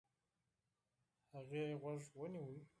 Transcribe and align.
هغې 1.33 1.63
غوږ 1.81 2.01
ونيو. 2.19 2.59